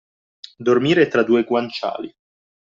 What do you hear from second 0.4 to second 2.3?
Dormire tra due guanciali.